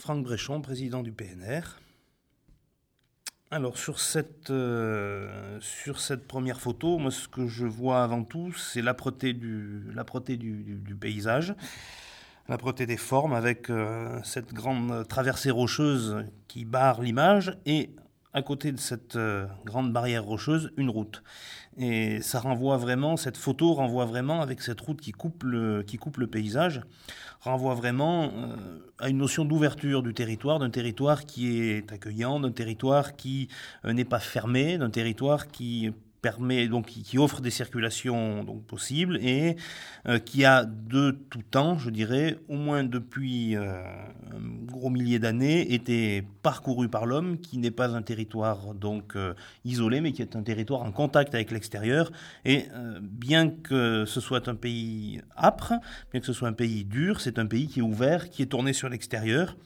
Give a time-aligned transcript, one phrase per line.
[0.00, 1.78] Franck Bréchon, président du PNR.
[3.50, 8.52] Alors sur cette, euh, sur cette première photo, moi ce que je vois avant tout,
[8.54, 9.92] c'est l'âpreté du,
[10.38, 11.54] du, du, paysage,
[12.48, 17.90] l'âpreté des formes avec euh, cette grande traversée rocheuse qui barre l'image et
[18.32, 21.22] à côté de cette euh, grande barrière rocheuse, une route.
[21.76, 25.84] Et ça renvoie vraiment, cette photo renvoie vraiment, avec cette route qui coupe le,
[26.30, 26.82] paysage,
[27.40, 32.52] renvoie vraiment euh, à une notion d'ouverture du territoire, d'un territoire qui est accueillant, d'un
[32.52, 33.48] territoire qui
[33.84, 35.90] euh, n'est pas fermé, d'un territoire qui
[36.22, 39.56] permet donc qui offre des circulations donc possibles et
[40.06, 43.82] euh, qui a de tout temps, je dirais, au moins depuis euh,
[44.32, 49.34] un gros millier d'années, été parcouru par l'homme, qui n'est pas un territoire donc euh,
[49.64, 52.12] isolé, mais qui est un territoire en contact avec l'extérieur.
[52.44, 52.66] Et
[53.00, 55.74] bien que ce soit un pays âpre,
[56.12, 58.46] bien que ce soit un pays dur, c'est un pays qui est ouvert, qui est
[58.46, 59.56] tourné sur l'extérieur.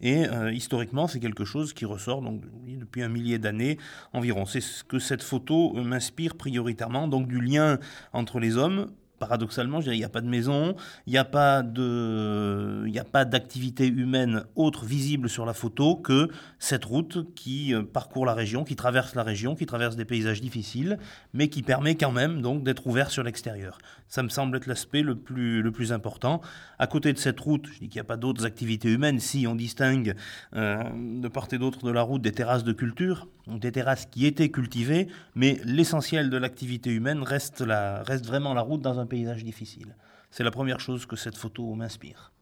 [0.00, 3.78] Et historiquement, c'est quelque chose qui ressort donc, depuis un millier d'années
[4.12, 4.44] environ.
[4.46, 7.78] C'est ce que cette photo euh, m'inspire prioritairement, donc du lien
[8.12, 12.90] entre les hommes, paradoxalement, il n'y a pas de maison, il n'y a pas il
[12.90, 17.82] n'y a pas d'activité humaine autre visible sur la photo que cette route qui euh,
[17.82, 20.98] parcourt la région, qui traverse la région, qui traverse des paysages difficiles,
[21.32, 23.78] mais qui permet quand même donc d'être ouvert sur l'extérieur.
[24.08, 26.42] Ça me semble être l'aspect le plus, le plus important.
[26.78, 29.20] À côté de cette route, je dis qu'il n'y a pas d'autres activités humaines.
[29.20, 30.16] Si on distingue
[30.54, 30.82] euh,
[31.22, 34.50] de part et d'autre de la route des terrasses de culture, des terrasses qui étaient
[34.50, 39.44] cultivées, mais l'essentiel de l'activité humaine reste, la, reste vraiment la route dans un paysage
[39.44, 39.96] difficile.
[40.30, 42.32] C'est la première chose que cette photo m'inspire.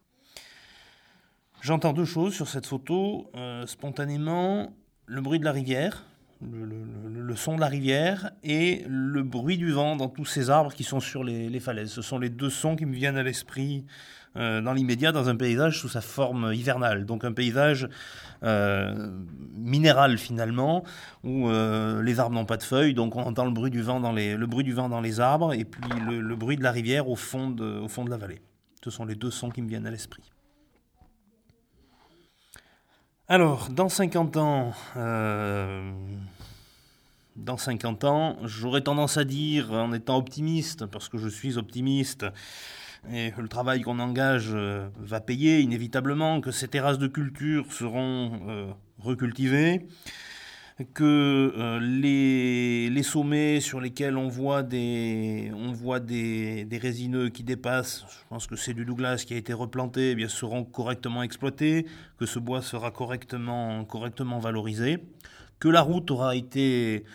[1.61, 3.29] J'entends deux choses sur cette photo.
[3.35, 4.73] Euh, spontanément,
[5.05, 6.03] le bruit de la rivière,
[6.41, 10.83] le, son de la rivière et le bruit du vent dans tous ces arbres qui
[10.83, 11.91] sont sur les, falaises.
[11.91, 13.85] Ce sont les deux sons qui me viennent à l'esprit
[14.35, 17.05] euh, dans l'immédiat dans un paysage sous sa forme hivernale.
[17.05, 17.87] Donc un paysage
[18.43, 19.11] euh,
[19.53, 20.83] minéral finalement,
[21.23, 23.99] où euh, les arbres n'ont pas de feuilles, donc on entend le bruit du vent
[23.99, 26.71] dans les, le bruit du vent dans les arbres et puis le, bruit de la
[26.71, 28.41] rivière au fond de, au fond de la vallée.
[28.83, 30.23] Ce sont les deux sons qui me viennent à l'esprit.
[33.29, 34.73] Alors, dans 50 ans,
[37.35, 42.25] dans 50 ans, j'aurais tendance à dire, en étant optimiste, parce que je suis optimiste,
[43.11, 48.39] et le travail qu'on engage euh, va payer inévitablement, que ces terrasses de culture seront
[48.47, 49.87] euh, recultivées,
[50.85, 58.05] que euh, les, sommets sur lesquels on voit des, on voit des, résineux qui dépassent,
[58.09, 61.85] je pense que c'est du Douglas qui a été replanté, eh bien, seront correctement exploités,
[62.17, 64.99] que ce bois sera correctement, correctement valorisé
[65.63, 67.05] que la route aura été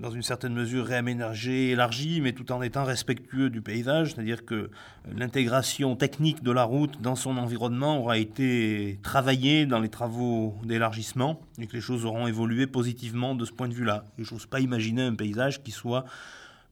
[0.00, 4.70] dans une certaine mesure réaménagée, élargie, mais tout en étant respectueux du paysage, c'est-à-dire que
[5.12, 11.40] l'intégration technique de la route dans son environnement aura été travaillée dans les travaux d'élargissement
[11.58, 14.04] et que les choses auront évolué positivement de ce point de vue-là.
[14.18, 16.04] Je n'ose pas imaginer un paysage qui soit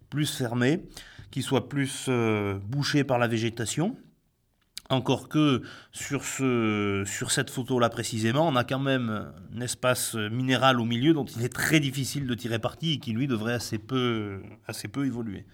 [0.08, 0.84] plus fermé,
[1.32, 3.96] qui soit plus euh, bouché par la végétation,
[4.90, 5.62] encore que
[5.92, 11.14] sur, ce, sur cette photo-là précisément, on a quand même un espace minéral au milieu
[11.14, 14.42] dont il est très difficile de tirer parti et qui lui devrait assez peu
[14.96, 15.44] évoluer.